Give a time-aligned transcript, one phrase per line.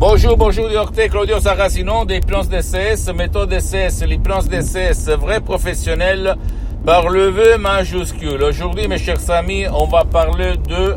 [0.00, 6.36] Bonjour, bonjour, docteur Claudio Saracino des plans DCS, méthode DCS, les plans DCS, vrai professionnel
[6.86, 8.42] par le V majuscule.
[8.42, 10.96] Aujourd'hui, mes chers amis, on va parler de,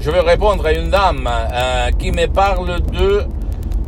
[0.00, 3.22] je vais répondre à une dame euh, qui me parle de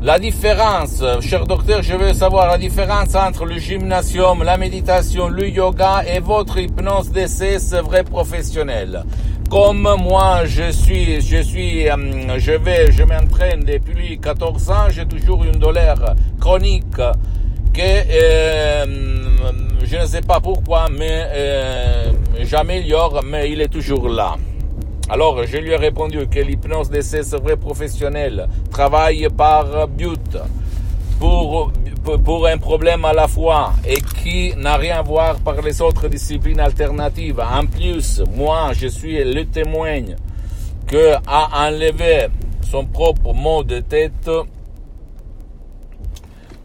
[0.01, 1.03] la différence.
[1.21, 6.21] Cher docteur, je veux savoir la différence entre le gymnasium, la méditation, le yoga et
[6.21, 9.03] votre hypnose DCS vrai professionnel
[9.51, 15.07] comme moi je suis, je suis, euh, je vais, je m'entraîne depuis 14 ans, j'ai
[15.07, 16.97] toujours une douleur chronique
[17.73, 18.85] que euh,
[19.85, 24.37] je ne sais pas pourquoi, mais euh, j'améliore, mais il est toujours là.
[25.09, 30.39] Alors je lui ai répondu que l'hypnose d'essai vrai professionnel travaille par but
[31.23, 31.71] pour
[32.25, 36.09] pour un problème à la fois et qui n'a rien à voir par les autres
[36.09, 37.41] disciplines alternatives.
[37.41, 40.01] En plus, moi, je suis le témoin
[40.89, 42.27] que a enlevé
[42.69, 44.29] son propre mot de tête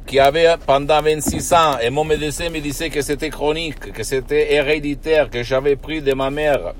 [0.07, 4.55] qui avait pendant 26 ans et mon médecin me disait que c'était chronique, que c'était
[4.55, 6.73] héréditaire, que j'avais pris de ma mère.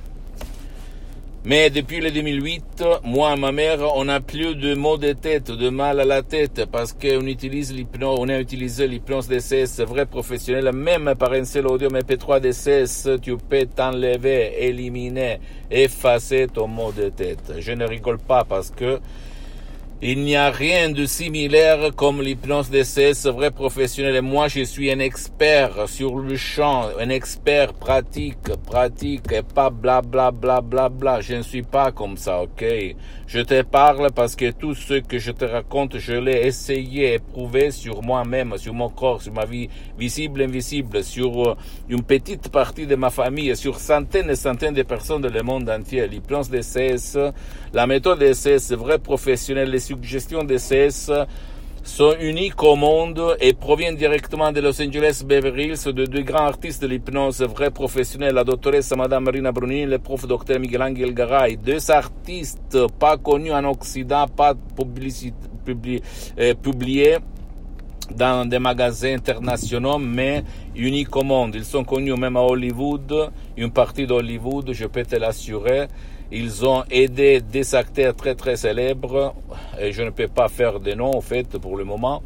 [1.50, 5.50] Mais depuis le 2008, moi et ma mère, on n'a plus de maux de tête,
[5.50, 10.06] de mal à la tête, parce qu'on utilise l'hypnose, on a utilisé l'hypnose DCS vrai
[10.06, 15.40] professionnel, même par un seul audio MP3 DCS, tu peux t'enlever, éliminer,
[15.72, 17.54] effacer ton mot de tête.
[17.60, 19.00] Je ne rigole pas parce que
[20.00, 24.16] il n'y a rien de similaire comme l'hypnose DCS vrai professionnel.
[24.16, 29.72] Et moi, je suis un expert sur le champ, un expert pratique, pratique et pas
[29.72, 31.22] bla bla bla bla bla.
[31.22, 32.64] Je ne suis pas comme ça, ok?
[33.26, 37.72] Je te parle parce que tout ce que je te raconte, je l'ai essayé, éprouvé
[37.72, 41.56] sur moi-même, sur mon corps, sur ma vie visible, invisible, sur euh,
[41.90, 45.70] une petite partie de ma famille, sur centaines et centaines de personnes dans le monde
[45.70, 46.08] entier.
[46.08, 47.18] L'hypnose DCS,
[47.74, 51.12] la méthode DCS vrai professionnel, suggestions de CS
[51.84, 56.48] sont uniques au monde et proviennent directement de Los Angeles Beverly Hills de deux grands
[56.54, 61.14] artistes de l'hypnose vrais professionnels, la doctoresse Madame Marina Brunini le prof docteur Miguel Angel
[61.14, 61.56] Garay.
[61.56, 67.18] Deux artistes pas connus en Occident, pas euh, publiés
[68.14, 70.44] dans des magasins internationaux, mais
[70.76, 71.56] uniques au monde.
[71.56, 75.88] Ils sont connus même à Hollywood, une partie d'Hollywood, je peux te l'assurer.
[76.32, 79.34] Ils ont aidé des acteurs très très célèbres,
[79.80, 82.22] et je ne peux pas faire de nom en fait pour le moment.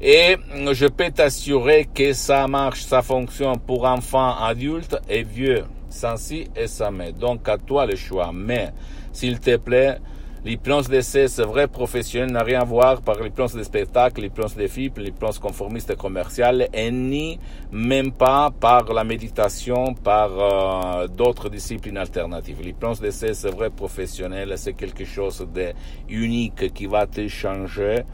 [0.00, 0.36] Et
[0.72, 6.48] je peux t'assurer que ça marche, ça fonctionne pour enfants, adultes et vieux, sans si
[6.56, 7.12] et sans mais.
[7.12, 8.30] Donc à toi le choix.
[8.34, 8.70] Mais,
[9.12, 9.98] s'il te plaît,
[10.46, 14.68] L'hypnose d'essai, c'est vrai professionnel, n'a rien à voir par l'hypnose de spectacle, l'hypnose des
[14.68, 17.40] films, l'hypnose conformiste et commerciale, et ni
[17.72, 22.62] même pas par la méditation, par euh, d'autres disciplines alternatives.
[22.62, 25.72] L'hypnose d'essai, c'est vrai professionnel, c'est quelque chose de
[26.08, 28.04] unique qui va te changer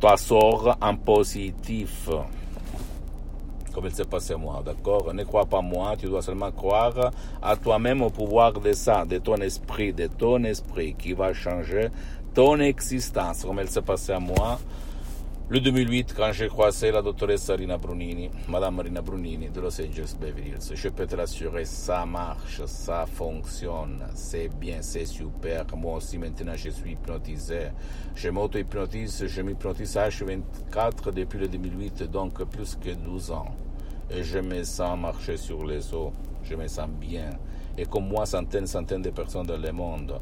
[0.00, 2.08] ton sort en positif
[3.72, 5.12] comme il s'est passé moi, d'accord?
[5.14, 7.10] Ne crois pas moi, tu dois seulement croire
[7.42, 11.88] à toi-même au pouvoir de ça, de ton esprit, de ton esprit qui va changer
[12.34, 14.58] ton existence, comme il s'est passé à moi.
[15.52, 20.14] Le 2008, quand j'ai croisé la doctoresse Marina Brunini, Madame Marina Brunini de Los Angeles
[20.16, 25.64] Beverly Hills, je peux te l'assurer, ça marche, ça fonctionne, c'est bien, c'est super.
[25.76, 27.72] Moi aussi, maintenant, je suis hypnotisé.
[28.14, 33.52] Je m'auto-hypnotise, je m'hypnotise H24 depuis le 2008, donc plus que 12 ans.
[34.08, 36.12] Et je me sens marcher sur les eaux,
[36.44, 37.30] je me sens bien.
[37.76, 40.20] Et comme moi, centaines, centaines de personnes dans le monde.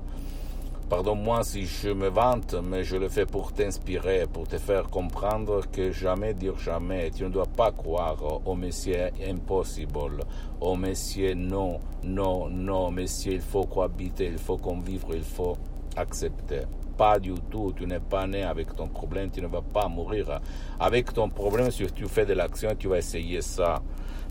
[0.89, 5.61] Pardonne-moi si je me vante, mais je le fais pour t'inspirer, pour te faire comprendre
[5.71, 7.11] que jamais dire jamais.
[7.11, 8.17] Tu ne dois pas croire
[8.47, 8.95] au Messie
[9.29, 10.25] impossible,
[10.63, 15.59] au Messie non, non, non, Messie il faut cohabiter, il faut convivre, il faut
[15.95, 16.63] accepter.
[16.97, 20.41] Pas du tout, tu n'es pas né avec ton problème, tu ne vas pas mourir
[20.81, 21.71] avec ton problème.
[21.71, 23.83] Si tu fais de l'action, tu vas essayer ça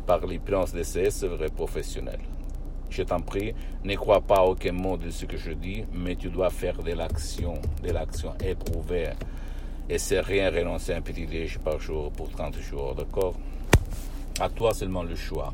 [0.07, 2.19] par l'hypnose de ces vrai professionnel.
[2.89, 3.53] Je t'en prie,
[3.83, 6.93] ne crois pas aucun mot de ce que je dis, mais tu dois faire de
[6.93, 9.09] l'action, de l'action éprouvée.
[9.89, 13.35] Et c'est rien renoncer à un petit déj par jour pour 30 jours, d'accord?
[14.39, 15.53] À toi seulement le choix.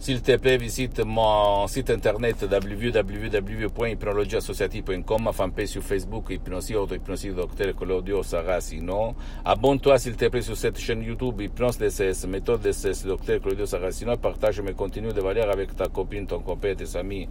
[0.00, 7.74] S'il te plaît, visite mon site internet www.hypnologieassociative.com, ma fanpage sur Facebook, Hypnosie Auto-Hypnosie Docteur
[7.74, 9.16] Claudio Saracino.
[9.44, 14.16] Abonne-toi, s'il te plaît, sur cette chaîne YouTube, Hypnose DCS, méthode DCS, Docteur Claudio Saracino.
[14.16, 17.28] Partage mes contenus de valeur avec ta copine, ton copain, tes amis,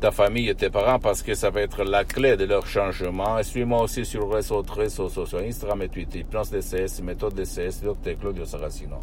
[0.00, 3.42] ta famille et tes parents parce que ça va être la clé de leur changement.
[3.42, 8.16] Suis-moi aussi sur les autres réseaux sociaux, Instagram et Twitter, Hypnose DCS, méthode DCS, Docteur
[8.18, 9.00] Claudio Saracino.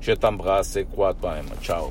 [0.00, 1.46] Je t'embrasse et crois toi-même?
[1.62, 1.90] Ciao.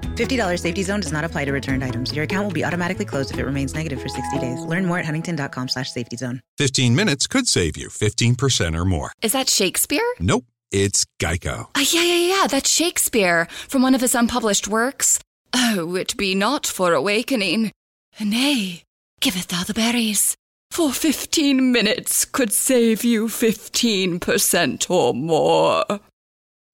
[0.21, 2.13] $50 safety zone does not apply to returned items.
[2.13, 4.59] Your account will be automatically closed if it remains negative for 60 days.
[4.65, 6.41] Learn more at huntington.com slash safety zone.
[6.57, 9.11] 15 minutes could save you 15% or more.
[9.21, 10.09] Is that Shakespeare?
[10.19, 11.67] Nope, it's Geico.
[11.75, 15.19] Uh, yeah, yeah, yeah, that's Shakespeare from one of his unpublished works.
[15.53, 17.71] Oh, it be not for awakening.
[18.19, 18.83] Nay,
[19.19, 20.35] giveth thou the berries.
[20.69, 25.83] For 15 minutes could save you 15% or more.